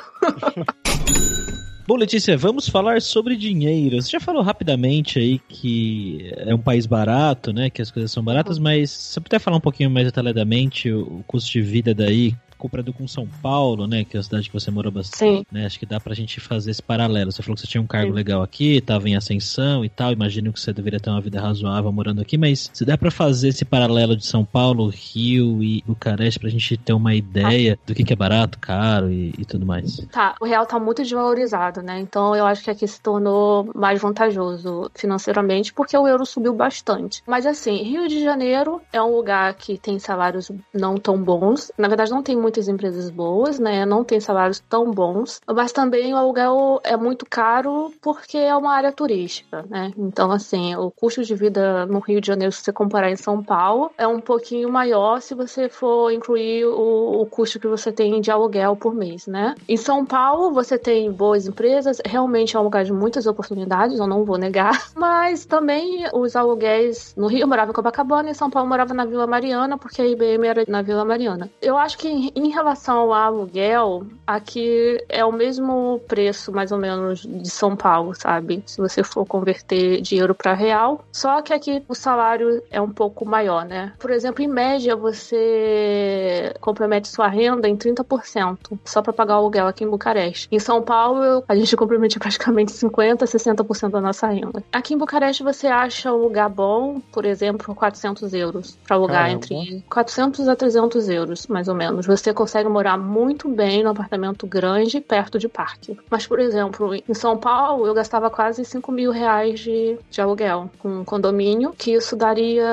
[1.86, 4.02] Bom, Letícia, vamos falar sobre dinheiro.
[4.02, 7.70] Você já falou rapidamente aí que é um país barato, né?
[7.70, 11.24] Que as coisas são baratas, mas se você puder falar um pouquinho mais detalhadamente o
[11.28, 14.06] custo de vida daí, comparado com São Paulo, né?
[14.06, 15.46] Que é a cidade que você morou bastante, Sim.
[15.52, 15.66] né?
[15.66, 17.30] Acho que dá pra gente fazer esse paralelo.
[17.32, 18.16] Você falou que você tinha um cargo Sim.
[18.16, 20.14] legal aqui, tava em ascensão e tal.
[20.14, 23.50] Imagino que você deveria ter uma vida razoável morando aqui, mas se dá pra fazer
[23.50, 28.04] esse paralelo de São Paulo, Rio e Bucareste pra gente ter uma ideia do que,
[28.04, 29.98] que é barato, caro e, e tudo mais.
[30.12, 32.00] Tá, o real tá muito desvalorizado, né?
[32.00, 37.22] Então eu acho que aqui se tornou mais vantajoso financeiramente porque o euro subiu bastante.
[37.28, 41.72] Mas assim, Rio de Janeiro é um lugar que tem salários não tão bons.
[41.78, 43.84] Na verdade, não tem muitas empresas boas, né?
[43.84, 45.42] Não tem salários tão bons.
[45.48, 49.92] Mas também o aluguel é muito caro porque é uma área turística, né?
[49.98, 53.42] Então, assim, o custo de vida no Rio de Janeiro, se você comparar em São
[53.42, 58.22] Paulo, é um pouquinho maior se você for incluir o, o custo que você tem
[58.22, 59.56] de aluguel por mês, né?
[59.68, 64.06] Em São Paulo, você tem boas empresas, realmente é um lugar de muitas oportunidades, eu
[64.06, 68.50] não vou negar, mas também os aluguéis no Rio eu morava em Copacabana, em São
[68.50, 71.50] Paulo eu morava na Vila Mariana, porque a IBM era na Vila Mariana.
[71.60, 76.78] Eu acho que em, em relação ao aluguel, aqui é o mesmo preço, mais ou
[76.78, 78.64] menos, de São Paulo, sabe?
[78.66, 81.04] Se você for converter dinheiro para real.
[81.12, 83.94] Só que aqui o salário é um pouco maior, né?
[84.00, 89.68] Por exemplo, em média, você compromete sua renda em 30% só para pagar o aluguel
[89.68, 90.48] aqui em Bucareste.
[90.52, 94.64] Em São Paulo, a gente compromete praticamente 50%, 60% da nossa renda.
[94.72, 99.46] Aqui em Bucareste, você acha um lugar bom, por exemplo, 400 euros para alugar Caramba.
[99.46, 102.06] entre 400 a 300 euros, mais ou menos.
[102.06, 105.98] Você consegue morar muito bem num apartamento grande, perto de parque.
[106.10, 110.70] Mas, por exemplo, em São Paulo, eu gastava quase 5 mil reais de, de aluguel
[110.80, 112.66] com um condomínio, que isso daria.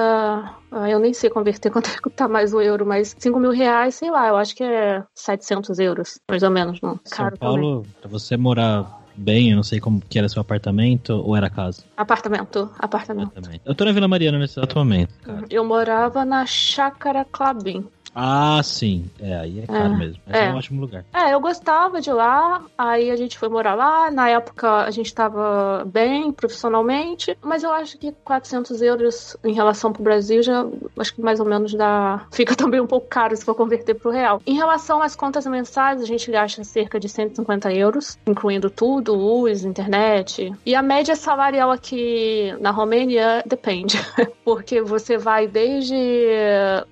[0.71, 3.51] ah, eu nem sei converter quanto é que tá mais o euro, mas 5 mil
[3.51, 7.01] reais, sei lá, eu acho que é 700 euros, mais ou menos, não.
[7.05, 7.63] São Caro também.
[7.63, 11.51] Paulo, pra você morar bem, eu não sei como que era seu apartamento ou era
[11.51, 11.83] casa.
[11.97, 13.33] Apartamento, apartamento.
[13.65, 15.45] Eu tô na Vila Mariana nesse exato momento, cara.
[15.51, 17.87] Eu morava na Chácara Clabin.
[18.15, 19.09] Ah, sim.
[19.21, 20.23] É, aí é caro É, mesmo.
[20.27, 20.47] Mas é.
[20.47, 20.53] é.
[20.53, 21.05] um ótimo lugar.
[21.13, 24.11] É, eu gostava de lá, aí a gente foi morar lá.
[24.11, 29.93] Na época a gente tava bem profissionalmente, mas eu acho que 400 euros em relação
[29.93, 30.67] pro Brasil já
[30.99, 32.27] acho que mais ou menos dá.
[32.33, 34.43] Fica também um pouco caro se for converter pro real.
[34.47, 39.65] Em relação às contas mensais, a gente gasta cerca de 150 euros, incluindo tudo, luz,
[39.65, 40.53] internet.
[40.65, 43.99] E a média salarial aqui na Romênia depende,
[44.45, 45.97] porque você vai desde,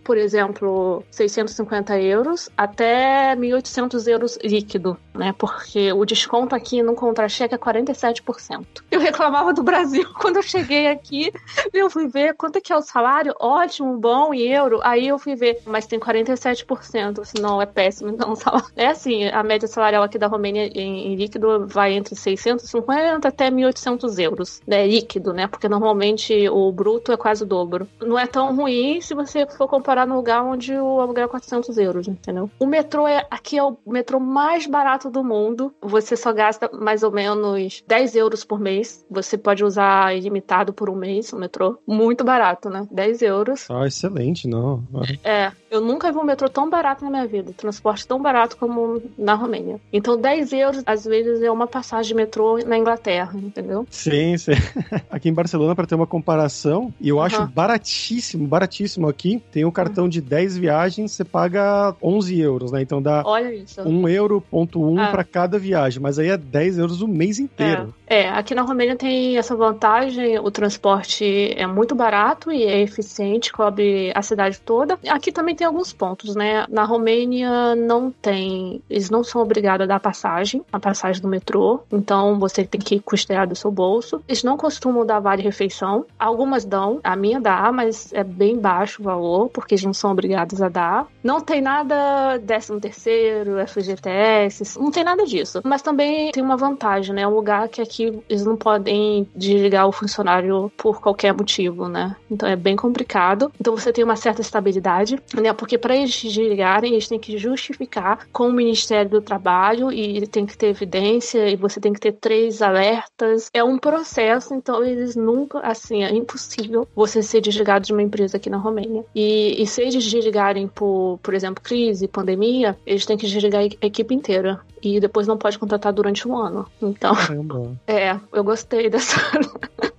[0.05, 5.35] por exemplo, 650 euros até 1.800 euros líquido, né?
[5.37, 8.65] Porque o desconto aqui no contra-cheque é 47%.
[8.91, 11.33] Eu reclamava do Brasil quando eu cheguei aqui,
[11.73, 14.81] eu fui ver quanto é que é o salário, ótimo, bom, em euro.
[14.83, 18.69] Aí eu fui ver, mas tem 47%, senão é péssimo, então o salário.
[18.77, 23.51] É assim, a média salarial aqui da Romênia em, em líquido vai entre 650 até
[23.51, 24.87] 1.800 euros, né?
[24.87, 25.47] Líquido, né?
[25.47, 27.89] Porque normalmente o bruto é quase o dobro.
[28.01, 31.77] Não é tão ruim se você for comparar no lugar onde o aluguel é 400
[31.79, 32.51] euros, entendeu?
[32.59, 35.75] O metrô é aqui é o metrô mais barato do mundo.
[35.81, 39.05] Você só gasta mais ou menos 10 euros por mês.
[39.11, 41.79] Você pode usar ilimitado por um mês o metrô.
[41.87, 42.87] Muito barato, né?
[42.91, 43.71] 10 euros.
[43.71, 44.83] Ah, excelente, não.
[45.25, 47.53] É, eu nunca vi um metrô tão barato na minha vida.
[47.57, 49.81] Transporte tão barato como na Romênia.
[49.93, 53.87] Então 10 euros, às vezes, é uma passagem de metrô na Inglaterra, entendeu?
[53.91, 54.53] Sim, sim.
[55.11, 59.71] Aqui em Barcelona, para ter uma comparação, e eu acho baratíssimo, baratíssimo aqui, tem um
[59.71, 62.83] cartão de 10 viagens, você paga 11 euros, né?
[62.83, 63.81] Então dá Olha isso.
[63.83, 65.11] 1 euro ponto 1 Ah.
[65.11, 67.95] para cada viagem, mas aí é 10 euros o mês inteiro.
[68.07, 72.81] É, é, aqui na Romênia tem essa vantagem, o transporte é muito barato e é
[72.81, 74.99] eficiente, cobre a cidade toda.
[75.09, 76.65] Aqui também tem alguns pontos, né?
[76.69, 81.81] Na Romênia não tem, eles não são obrigados a dar passagem, a passagem do metrô,
[81.93, 84.23] então você tem que custear do seu bolso.
[84.29, 89.03] Eles não costumam dar vale refeição, algumas dão, a minha dá, mas é bem baixo
[89.03, 91.07] o valor, porque eles não são obrigados a dar.
[91.25, 95.61] Não tem nada 13 terceiro, FGTS, não tem nada disso.
[95.65, 97.23] Mas também tem uma vantagem, né?
[97.23, 102.15] É um lugar que aqui eles não podem desligar o funcionário por qualquer motivo, né?
[102.31, 103.51] Então é bem complicado.
[103.61, 105.48] Então você tem uma certa estabilidade, né?
[105.53, 110.47] Porque para eles desligarem, eles têm que justificar com o Ministério do Trabalho e tem
[110.47, 113.51] que ter evidência e você tem que ter três alertas.
[113.53, 118.37] É um processo, então eles nunca, assim, é impossível você ser desligado de uma empresa
[118.37, 119.05] aqui na Romênia.
[119.15, 123.87] E, e se eles desligarem por, por exemplo, crise, pandemia, eles têm que desligar a
[123.87, 124.61] equipe inteira.
[124.83, 126.67] E depois não pode contratar durante um ano.
[126.81, 127.77] Então, Caramba.
[127.87, 129.21] é, eu gostei dessa,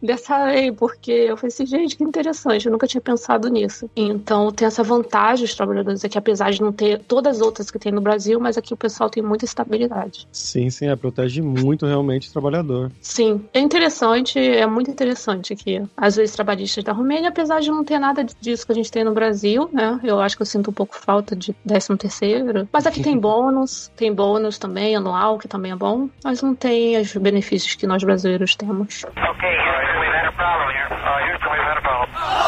[0.02, 3.90] dessa lei, porque eu falei assim, gente, que interessante, eu nunca tinha pensado nisso.
[3.96, 7.80] Então, tem essa vantagem os trabalhadores aqui, apesar de não ter todas as outras que
[7.80, 10.28] tem no Brasil, mas aqui o pessoal tem muita estabilidade.
[10.32, 12.92] Sim, sim, é, protege muito realmente o trabalhador.
[13.02, 15.82] Sim, é interessante, é muito interessante aqui.
[15.96, 19.04] As leis trabalhistas da Romênia, apesar de não ter nada disso que a gente tem
[19.04, 20.00] no Brasil, né?
[20.04, 22.68] Eu acho que eu sinto um pouco falta de 13 terceiro.
[22.72, 27.00] Mas aqui tem bônus, tem bônus também, anual, que também é bom, mas não tem
[27.00, 29.04] os benefícios que nós brasileiros temos.
[29.06, 29.58] Okay.
[30.92, 32.39] Uh, Houston, we've had a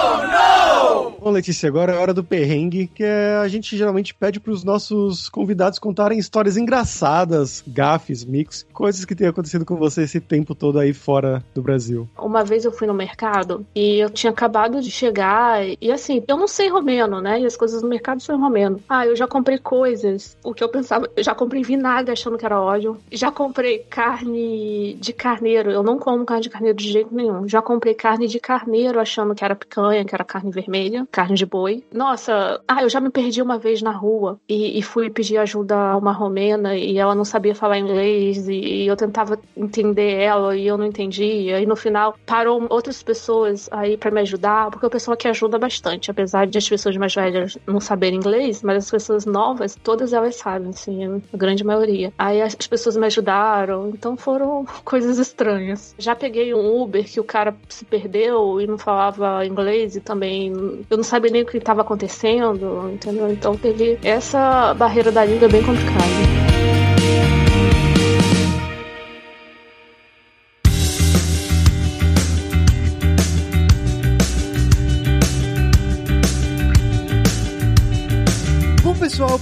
[1.22, 4.52] Bom, Letícia, agora é a hora do perrengue, que é, a gente geralmente pede para
[4.52, 10.20] os nossos convidados contarem histórias engraçadas, gafes, mix, coisas que tenham acontecido com você esse
[10.20, 12.10] tempo todo aí fora do Brasil.
[12.18, 16.36] Uma vez eu fui no mercado e eu tinha acabado de chegar e assim, eu
[16.36, 17.40] não sei romeno, né?
[17.40, 18.82] E as coisas no mercado são em romeno.
[18.90, 22.46] Ah, eu já comprei coisas, o que eu pensava, eu já comprei vinagre achando que
[22.48, 27.14] era óleo, já comprei carne de carneiro, eu não como carne de carneiro de jeito
[27.14, 27.48] nenhum.
[27.48, 31.45] Já comprei carne de carneiro achando que era picanha, que era carne vermelha, carne de
[31.45, 31.84] boi.
[31.91, 35.75] Nossa, ah, eu já me perdi uma vez na rua e, e fui pedir ajuda
[35.75, 40.56] a uma romena e ela não sabia falar inglês e, e eu tentava entender ela
[40.56, 41.60] e eu não entendia.
[41.60, 45.58] E no final parou outras pessoas aí pra me ajudar, porque o pessoal aqui ajuda
[45.58, 50.13] bastante, apesar de as pessoas mais velhas não saberem inglês, mas as pessoas novas, todas
[50.13, 52.13] elas sabem, assim, a grande maioria.
[52.17, 55.95] Aí as pessoas me ajudaram, então foram coisas estranhas.
[55.97, 60.52] Já peguei um Uber que o cara se perdeu e não falava inglês e também
[60.89, 63.32] eu não sabia nem o que estava acontecendo, entendeu?
[63.32, 66.52] Então teve essa barreira da língua bem complicada.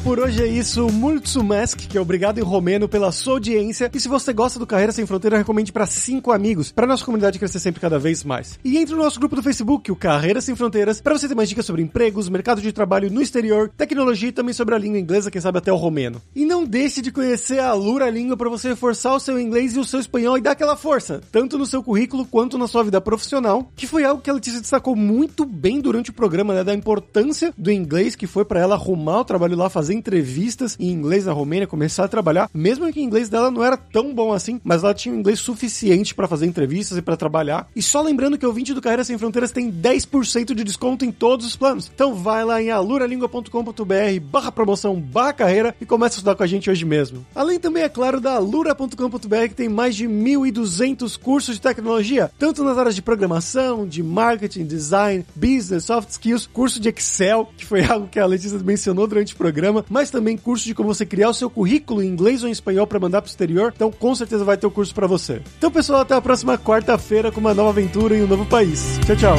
[0.10, 0.88] Por hoje é isso.
[0.90, 3.92] Mulțumesc, que é obrigado em romeno pela sua audiência.
[3.94, 7.38] E se você gosta do Carreira Sem Fronteira, recomende para cinco amigos, para nossa comunidade
[7.38, 8.58] crescer sempre cada vez mais.
[8.66, 11.48] E entre no nosso grupo do Facebook, o Carreira Sem Fronteiras, para você ter mais
[11.48, 15.30] dicas sobre empregos, mercado de trabalho no exterior, tecnologia e também sobre a língua inglesa,
[15.30, 16.20] quem sabe até o romeno.
[16.36, 19.80] E não deixe de conhecer a Lura Língua para você reforçar o seu inglês e
[19.80, 23.00] o seu espanhol e dar aquela força, tanto no seu currículo quanto na sua vida
[23.00, 26.74] profissional, que foi algo que a Letícia destacou muito bem durante o programa, né, da
[26.74, 31.26] importância do inglês que foi para ela arrumar o trabalho lá, fazer entrevistas em inglês
[31.26, 34.60] na Romênia, começar a trabalhar, mesmo que o inglês dela não era tão bom assim,
[34.64, 37.68] mas ela tinha um inglês suficiente para fazer entrevistas e para trabalhar.
[37.76, 41.12] E só lembrando que o ouvinte do Carreira Sem Fronteiras tem 10% de desconto em
[41.12, 41.92] todos os planos.
[41.94, 46.48] Então vai lá em aluralingua.com.br barra promoção barra carreira e começa a estudar com a
[46.48, 47.26] gente hoje mesmo.
[47.36, 52.64] Além também, é claro, da alura.com.br que tem mais de 1.200 cursos de tecnologia, tanto
[52.64, 57.84] nas áreas de programação, de marketing, design, business, soft skills, curso de Excel, que foi
[57.90, 61.30] algo que a Letícia mencionou durante o programa, mas também curso de como você criar
[61.30, 63.74] o seu currículo em inglês ou em espanhol para mandar pro exterior.
[63.76, 65.42] Então, com certeza vai ter o curso para você.
[65.58, 69.00] Então, pessoal, até a próxima quarta-feira com uma nova aventura em um novo país.
[69.06, 69.36] Tchau, tchau.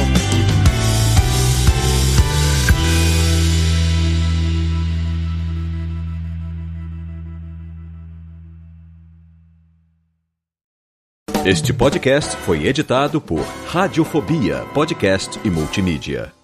[11.43, 16.40] Este podcast foi editado por Radiofobia, podcast e multimídia.